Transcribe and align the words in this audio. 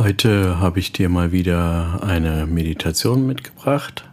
Heute 0.00 0.58
habe 0.58 0.78
ich 0.78 0.92
dir 0.92 1.10
mal 1.10 1.30
wieder 1.30 2.02
eine 2.02 2.46
Meditation 2.46 3.26
mitgebracht. 3.26 4.08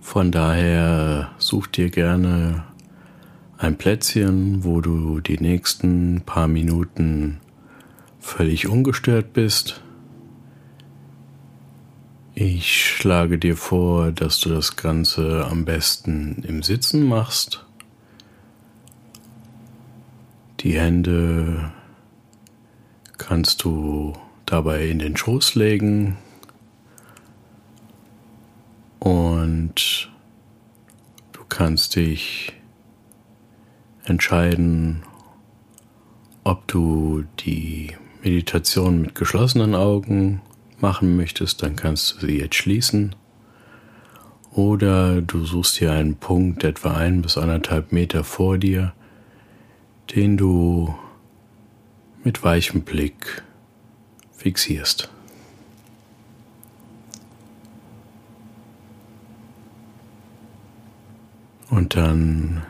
Von 0.00 0.32
daher 0.32 1.30
such 1.36 1.66
dir 1.66 1.90
gerne 1.90 2.64
ein 3.58 3.76
Plätzchen, 3.76 4.64
wo 4.64 4.80
du 4.80 5.20
die 5.20 5.38
nächsten 5.38 6.22
paar 6.22 6.48
Minuten 6.48 7.40
völlig 8.18 8.66
ungestört 8.66 9.34
bist. 9.34 9.82
Ich 12.34 12.86
schlage 12.86 13.36
dir 13.36 13.58
vor, 13.58 14.10
dass 14.10 14.40
du 14.40 14.48
das 14.48 14.76
Ganze 14.76 15.46
am 15.50 15.66
besten 15.66 16.42
im 16.48 16.62
Sitzen 16.62 17.06
machst. 17.06 17.66
Die 20.60 20.78
Hände 20.78 21.72
kannst 23.18 23.64
du 23.64 24.14
dabei 24.52 24.86
in 24.88 24.98
den 24.98 25.16
Schoß 25.16 25.54
legen 25.54 26.16
und 28.98 30.10
du 31.32 31.40
kannst 31.48 31.96
dich 31.96 32.52
entscheiden, 34.04 35.02
ob 36.44 36.66
du 36.66 37.24
die 37.40 37.92
Meditation 38.22 39.02
mit 39.02 39.14
geschlossenen 39.14 39.74
Augen 39.74 40.40
machen 40.80 41.16
möchtest, 41.16 41.62
dann 41.62 41.76
kannst 41.76 42.14
du 42.14 42.26
sie 42.26 42.38
jetzt 42.38 42.54
schließen. 42.54 43.14
Oder 44.52 45.20
du 45.20 45.44
suchst 45.44 45.78
dir 45.80 45.92
einen 45.92 46.16
Punkt 46.16 46.64
etwa 46.64 46.94
ein 46.94 47.22
bis 47.22 47.36
anderthalb 47.36 47.92
Meter 47.92 48.24
vor 48.24 48.58
dir, 48.58 48.94
den 50.14 50.36
du 50.36 50.94
mit 52.24 52.42
weichem 52.42 52.82
Blick 52.82 53.42
fixierst. 54.38 55.10
Und 61.68 61.96
dann 61.96 62.62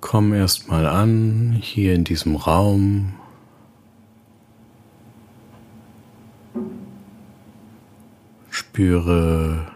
komm 0.00 0.32
erstmal 0.32 0.86
an 0.86 1.56
hier 1.60 1.94
in 1.94 2.04
diesem 2.04 2.34
Raum. 2.34 3.14
Spüre, 8.50 9.66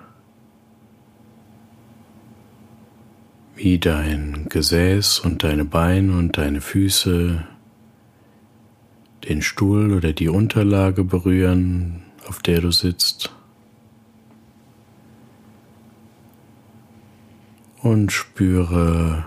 wie 3.55 3.79
dein 3.79 4.47
Gesäß 4.49 5.21
und 5.21 5.45
deine 5.45 5.65
Beine 5.65 6.17
und 6.17 6.37
deine 6.37 6.61
Füße 6.61 7.45
den 9.29 9.43
Stuhl 9.43 9.93
oder 9.93 10.13
die 10.13 10.29
Unterlage 10.29 11.05
berühren, 11.05 12.03
auf 12.27 12.41
der 12.41 12.61
du 12.63 12.71
sitzt. 12.71 13.31
Und 17.83 18.11
spüre, 18.11 19.25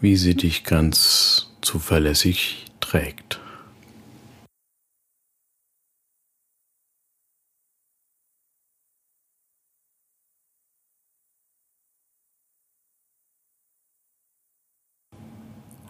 wie 0.00 0.16
sie 0.16 0.34
dich 0.34 0.64
ganz 0.64 1.50
zuverlässig 1.60 2.66
trägt. 2.80 3.40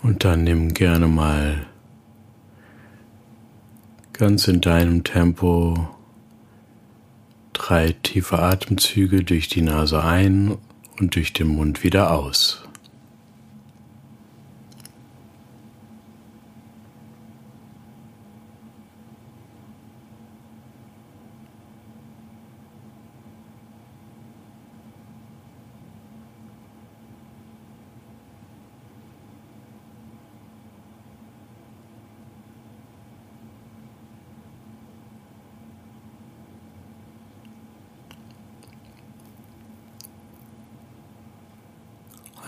Und 0.02 0.24
dann 0.24 0.44
nimm 0.44 0.74
gerne 0.74 1.06
mal 1.06 1.69
ganz 4.20 4.48
in 4.48 4.60
deinem 4.60 5.02
Tempo 5.02 5.88
drei 7.54 7.94
tiefe 8.02 8.38
Atemzüge 8.38 9.24
durch 9.24 9.48
die 9.48 9.62
Nase 9.62 10.04
ein 10.04 10.58
und 10.98 11.14
durch 11.14 11.32
den 11.32 11.48
Mund 11.48 11.82
wieder 11.82 12.12
aus. 12.12 12.68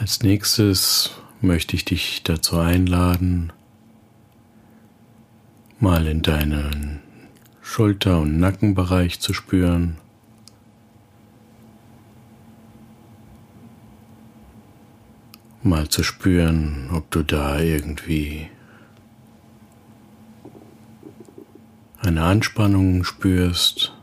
Als 0.03 0.21
nächstes 0.25 1.13
möchte 1.41 1.77
ich 1.77 1.85
dich 1.85 2.25
dazu 2.25 2.59
einladen, 2.59 3.53
mal 5.79 6.09
in 6.09 6.23
deinen 6.23 6.99
Schulter- 7.61 8.19
und 8.19 8.37
Nackenbereich 8.41 9.21
zu 9.21 9.33
spüren. 9.33 9.99
Mal 15.63 15.89
zu 15.89 16.03
spüren, 16.03 16.91
ob 16.93 17.09
du 17.13 17.23
da 17.23 17.61
irgendwie 17.61 18.49
eine 22.01 22.25
Anspannung 22.25 23.05
spürst. 23.05 23.95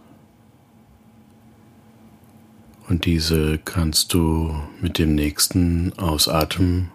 Und 2.90 3.06
diese 3.06 3.60
kannst 3.60 4.16
du 4.16 4.60
mit 4.82 4.98
dem 4.98 5.14
nächsten 5.14 5.94
Ausatmen 6.00 6.90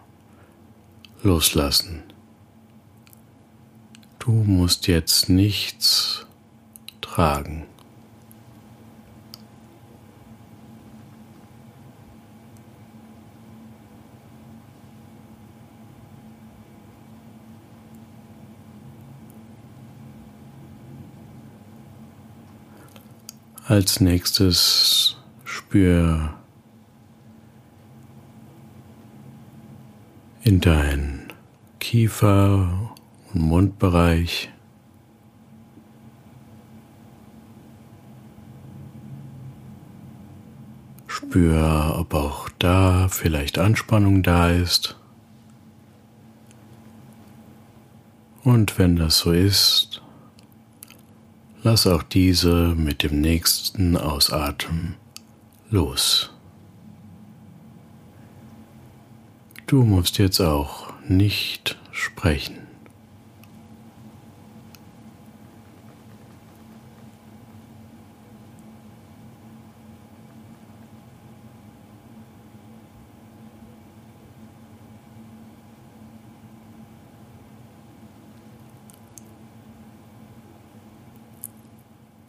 loslassen. 1.22 2.02
Du 4.18 4.32
musst 4.32 4.88
jetzt 4.88 5.28
nichts 5.28 6.26
tragen. 7.00 7.64
Als 23.66 24.00
nächstes 24.00 25.16
Spür 25.74 26.32
in 30.44 30.60
deinen 30.60 31.32
Kiefer- 31.80 32.94
und 33.32 33.40
Mundbereich. 33.40 34.52
Spür, 41.08 41.96
ob 41.98 42.14
auch 42.14 42.48
da 42.60 43.08
vielleicht 43.08 43.58
Anspannung 43.58 44.22
da 44.22 44.50
ist. 44.50 44.96
Und 48.44 48.78
wenn 48.78 48.94
das 48.94 49.18
so 49.18 49.32
ist, 49.32 50.02
lass 51.64 51.88
auch 51.88 52.04
diese 52.04 52.76
mit 52.76 53.02
dem 53.02 53.20
nächsten 53.20 53.96
Ausatmen 53.96 54.94
los. 55.74 56.30
Du 59.66 59.82
musst 59.82 60.18
jetzt 60.18 60.40
auch 60.40 60.92
nicht 61.08 61.76
sprechen. 61.90 62.58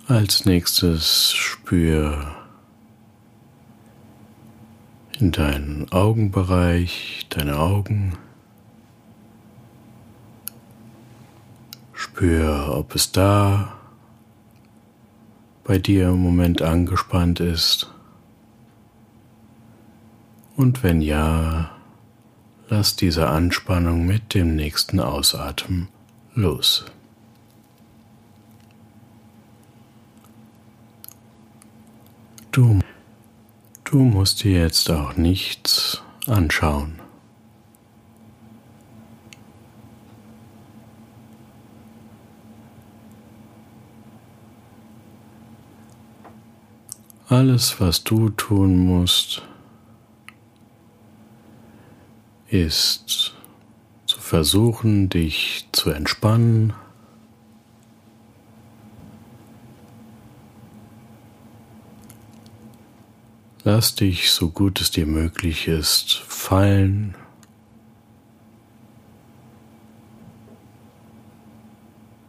Als 0.07 0.45
nächstes 0.45 1.31
spür 1.33 2.44
in 5.19 5.31
deinen 5.31 5.91
Augenbereich, 5.91 7.25
deine 7.29 7.57
Augen. 7.57 8.17
Spür, 11.93 12.75
ob 12.75 12.95
es 12.95 13.11
da 13.11 13.73
bei 15.63 15.79
dir 15.79 16.09
im 16.09 16.21
Moment 16.21 16.61
angespannt 16.61 17.39
ist. 17.39 17.91
Und 20.55 20.83
wenn 20.83 21.01
ja, 21.01 21.71
lass 22.69 22.95
diese 22.95 23.27
Anspannung 23.27 24.05
mit 24.05 24.33
dem 24.33 24.55
nächsten 24.55 24.99
Ausatmen 24.99 25.87
los. 26.33 26.85
Du 32.51 32.79
du 33.95 34.01
musst 34.01 34.43
dir 34.43 34.59
jetzt 34.59 34.91
auch 34.91 35.15
nichts 35.15 36.03
anschauen. 36.27 36.99
Alles, 47.29 47.79
was 47.79 48.03
du 48.03 48.31
tun 48.31 48.75
musst, 48.75 49.43
ist 52.49 53.33
zu 54.07 54.19
versuchen, 54.19 55.07
dich 55.07 55.69
zu 55.71 55.91
entspannen. 55.91 56.73
Lass 63.67 63.95
dich, 63.95 64.31
so 64.31 64.51
gut 64.51 64.79
es 64.79 64.91
dir 64.91 65.07
möglich 65.07 65.67
ist, 65.67 66.21
fallen. 66.27 67.15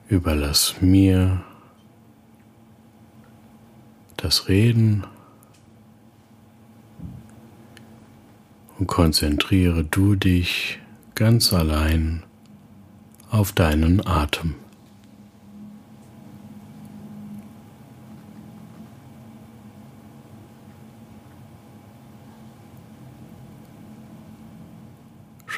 Überlass 0.08 0.76
mir 0.80 1.44
das 4.16 4.48
Reden 4.48 5.04
und 8.78 8.86
konzentriere 8.86 9.84
du 9.84 10.14
dich 10.14 10.78
ganz 11.14 11.52
allein 11.52 12.22
auf 13.28 13.52
deinen 13.52 14.06
Atem. 14.06 14.54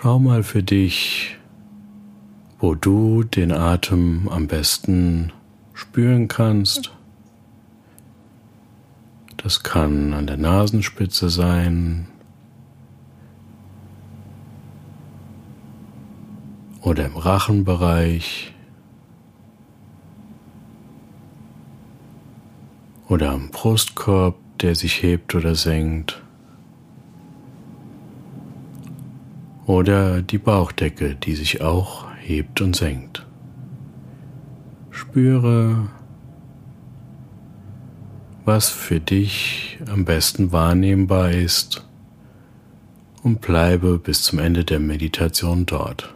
Schau 0.00 0.20
mal 0.20 0.44
für 0.44 0.62
dich, 0.62 1.36
wo 2.60 2.76
du 2.76 3.24
den 3.24 3.50
Atem 3.50 4.28
am 4.28 4.46
besten 4.46 5.32
spüren 5.74 6.28
kannst. 6.28 6.92
Das 9.38 9.64
kann 9.64 10.14
an 10.14 10.28
der 10.28 10.36
Nasenspitze 10.36 11.30
sein 11.30 12.06
oder 16.80 17.04
im 17.04 17.16
Rachenbereich 17.16 18.54
oder 23.08 23.32
am 23.32 23.50
Brustkorb, 23.50 24.36
der 24.60 24.76
sich 24.76 25.02
hebt 25.02 25.34
oder 25.34 25.56
senkt. 25.56 26.22
Oder 29.68 30.22
die 30.22 30.38
Bauchdecke, 30.38 31.14
die 31.14 31.34
sich 31.34 31.60
auch 31.60 32.06
hebt 32.16 32.62
und 32.62 32.74
senkt. 32.74 33.26
Spüre, 34.90 35.90
was 38.46 38.70
für 38.70 38.98
dich 38.98 39.78
am 39.92 40.06
besten 40.06 40.52
wahrnehmbar 40.52 41.32
ist 41.32 41.86
und 43.22 43.42
bleibe 43.42 43.98
bis 43.98 44.22
zum 44.22 44.38
Ende 44.38 44.64
der 44.64 44.80
Meditation 44.80 45.66
dort. 45.66 46.14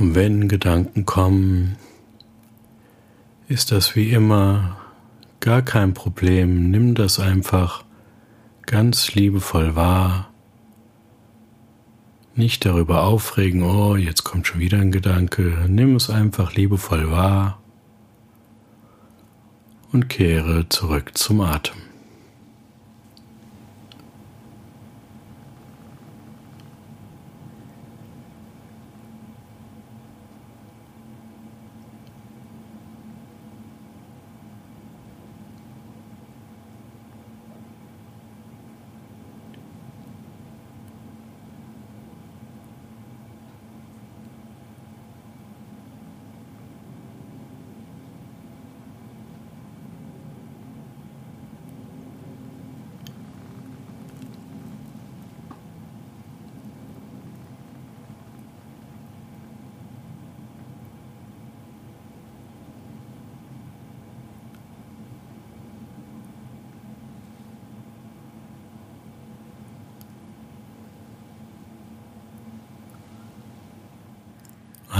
Und 0.00 0.14
wenn 0.14 0.48
Gedanken 0.48 1.04
kommen, 1.04 1.76
ist 3.48 3.70
das 3.70 3.94
wie 3.94 4.10
immer 4.10 4.78
gar 5.40 5.60
kein 5.60 5.92
Problem. 5.92 6.70
Nimm 6.70 6.94
das 6.94 7.20
einfach 7.20 7.84
ganz 8.64 9.14
liebevoll 9.14 9.76
wahr. 9.76 10.30
Nicht 12.34 12.64
darüber 12.64 13.02
aufregen, 13.02 13.62
oh, 13.62 13.94
jetzt 13.94 14.24
kommt 14.24 14.46
schon 14.46 14.60
wieder 14.60 14.78
ein 14.78 14.90
Gedanke. 14.90 15.66
Nimm 15.68 15.96
es 15.96 16.08
einfach 16.08 16.54
liebevoll 16.54 17.10
wahr 17.10 17.60
und 19.92 20.08
kehre 20.08 20.66
zurück 20.70 21.10
zum 21.18 21.42
Atem. 21.42 21.89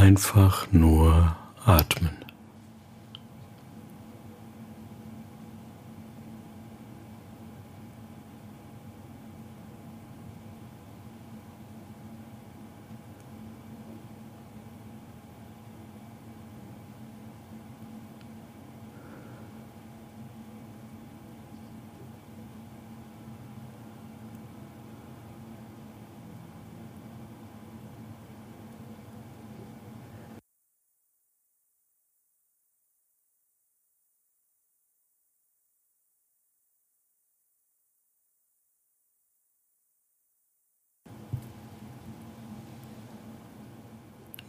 Einfach 0.01 0.67
nur 0.73 1.37
atmen. 1.67 2.17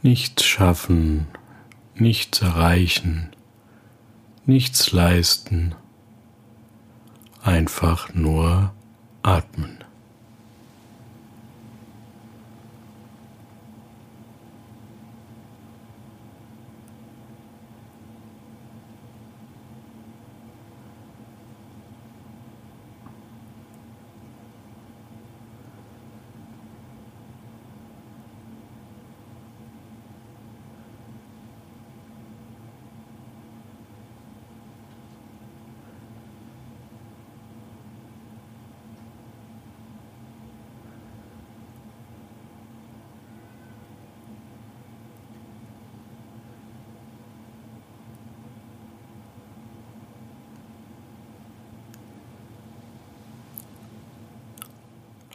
Nichts 0.02 0.44
schaffen, 0.44 1.28
nichts 1.96 2.42
erreichen, 2.42 3.30
nichts 4.46 4.92
leisten, 4.92 5.76
einfach 7.44 8.14
nur 8.14 8.74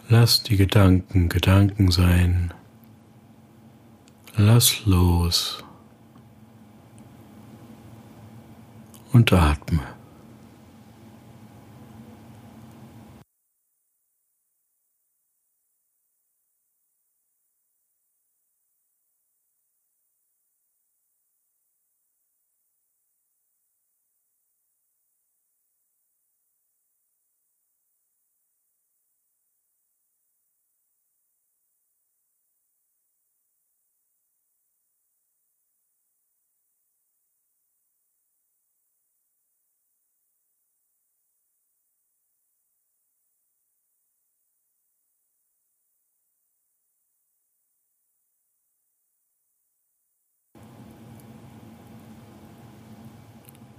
Lass 0.08 0.44
die 0.44 0.56
Gedanken 0.56 1.28
Gedanken 1.28 1.90
sein. 1.90 2.54
Lass 4.36 4.86
los 4.86 5.64
und 9.12 9.32
atme. 9.32 9.95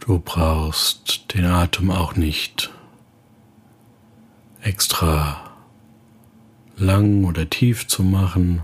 Du 0.07 0.19
brauchst 0.19 1.33
den 1.33 1.43
Atem 1.43 1.91
auch 1.91 2.15
nicht 2.15 2.71
extra 4.61 5.51
lang 6.77 7.25
oder 7.25 7.49
tief 7.49 7.87
zu 7.87 8.03
machen. 8.03 8.61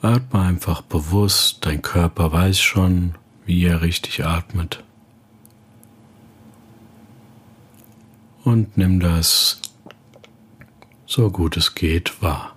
Atme 0.00 0.42
einfach 0.42 0.82
bewusst, 0.82 1.66
dein 1.66 1.82
Körper 1.82 2.30
weiß 2.30 2.60
schon, 2.60 3.16
wie 3.44 3.64
er 3.64 3.82
richtig 3.82 4.24
atmet. 4.24 4.84
Und 8.44 8.78
nimm 8.78 9.00
das 9.00 9.60
so 11.04 11.32
gut 11.32 11.56
es 11.56 11.74
geht 11.74 12.22
wahr. 12.22 12.54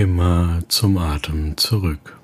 Immer 0.00 0.60
zum 0.68 0.96
Atem 0.96 1.58
zurück. 1.58 2.19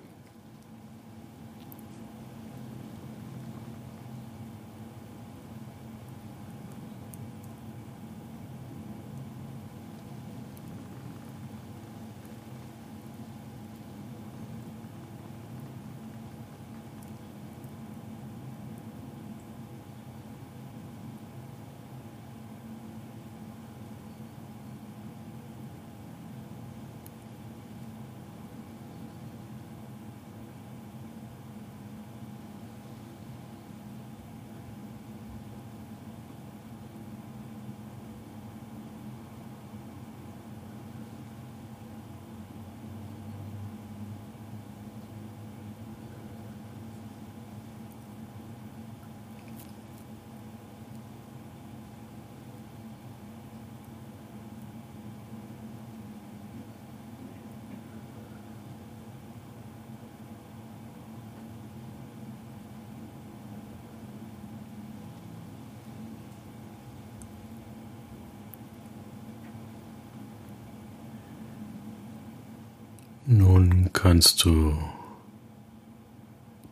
Nun 73.28 73.90
kannst 73.92 74.44
du 74.44 74.78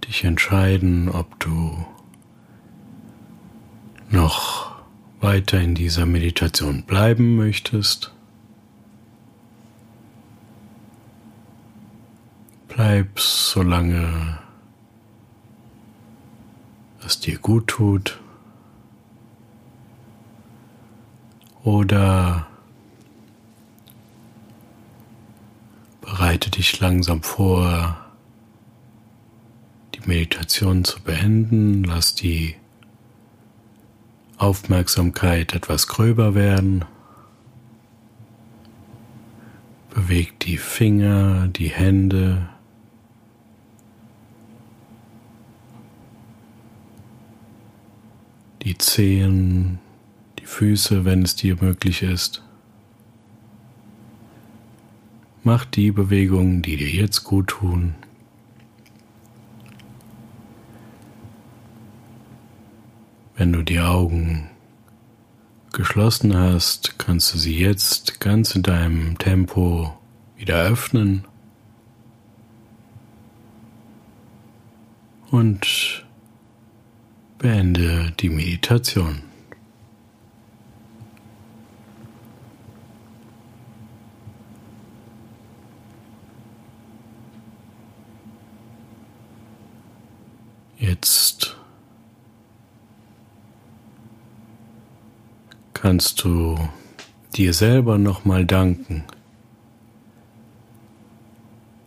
dich 0.06 0.22
entscheiden, 0.22 1.08
ob 1.08 1.40
du 1.40 1.84
noch 4.08 4.70
weiter 5.20 5.60
in 5.60 5.74
dieser 5.74 6.06
Meditation 6.06 6.84
bleiben 6.84 7.34
möchtest. 7.34 8.14
Bleib 12.68 13.18
solange 13.18 14.38
es 17.04 17.18
dir 17.18 17.38
gut 17.38 17.66
tut. 17.66 18.20
Oder 21.64 22.46
Bereite 26.16 26.48
dich 26.48 26.78
langsam 26.78 27.24
vor, 27.24 27.98
die 29.96 30.08
Meditation 30.08 30.84
zu 30.84 31.00
beenden. 31.02 31.82
Lass 31.82 32.14
die 32.14 32.54
Aufmerksamkeit 34.38 35.54
etwas 35.54 35.88
gröber 35.88 36.36
werden. 36.36 36.84
Beweg 39.92 40.38
die 40.38 40.56
Finger, 40.56 41.48
die 41.48 41.70
Hände. 41.70 42.48
Die 48.62 48.78
Zehen, 48.78 49.80
die 50.38 50.46
Füße, 50.46 51.04
wenn 51.04 51.22
es 51.22 51.34
dir 51.34 51.56
möglich 51.60 52.04
ist. 52.04 52.44
Mach 55.46 55.66
die 55.66 55.92
Bewegungen, 55.92 56.62
die 56.62 56.78
dir 56.78 56.88
jetzt 56.88 57.22
gut 57.22 57.48
tun. 57.48 57.94
Wenn 63.36 63.52
du 63.52 63.62
die 63.62 63.80
Augen 63.80 64.48
geschlossen 65.70 66.34
hast, 66.34 66.98
kannst 66.98 67.34
du 67.34 67.38
sie 67.38 67.58
jetzt 67.58 68.20
ganz 68.20 68.54
in 68.54 68.62
deinem 68.62 69.18
Tempo 69.18 69.92
wieder 70.36 70.62
öffnen 70.62 71.26
und 75.30 76.06
beende 77.38 78.12
die 78.18 78.30
Meditation. 78.30 79.20
Jetzt 90.78 91.56
kannst 95.84 96.24
du 96.24 96.58
dir 97.36 97.52
selber 97.52 97.98
nochmal 97.98 98.46
danken, 98.46 99.04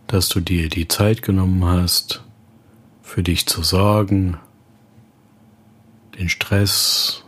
dass 0.05 0.29
du 0.29 0.39
dir 0.39 0.69
die 0.69 0.87
Zeit 0.87 1.23
genommen 1.23 1.65
hast, 1.65 2.23
für 3.01 3.23
dich 3.23 3.47
zu 3.47 3.63
sorgen, 3.63 4.37
den 6.19 6.29
Stress 6.29 7.23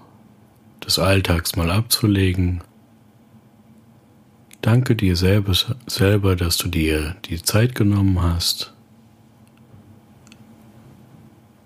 des 0.86 1.00
Alltags 1.00 1.56
mal 1.56 1.72
abzulegen. 1.72 2.62
Danke 4.62 4.96
dir 4.96 5.16
selber, 5.16 5.54
selber, 5.88 6.36
dass 6.36 6.58
du 6.58 6.68
dir 6.68 7.16
die 7.26 7.42
Zeit 7.42 7.74
genommen 7.74 8.22
hast. 8.22 8.76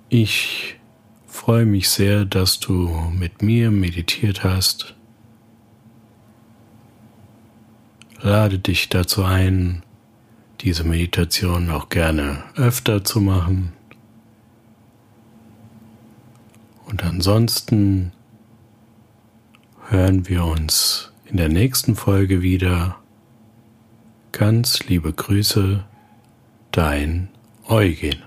Ich 0.07 0.77
freue 1.43 1.65
mich 1.65 1.89
sehr, 1.89 2.23
dass 2.23 2.61
du 2.61 2.87
mit 3.11 3.41
mir 3.41 3.69
meditiert 3.69 4.45
hast. 4.45 4.95
Lade 8.21 8.59
dich 8.59 8.87
dazu 8.87 9.25
ein, 9.25 9.83
diese 10.61 10.85
Meditation 10.85 11.69
auch 11.69 11.89
gerne 11.89 12.41
öfter 12.55 13.03
zu 13.03 13.19
machen. 13.19 13.73
Und 16.85 17.03
ansonsten 17.03 18.13
hören 19.89 20.29
wir 20.29 20.45
uns 20.45 21.11
in 21.25 21.35
der 21.35 21.49
nächsten 21.49 21.97
Folge 21.97 22.41
wieder. 22.41 22.95
Ganz 24.31 24.85
liebe 24.85 25.11
Grüße, 25.11 25.83
dein 26.71 27.27
Eugen. 27.67 28.23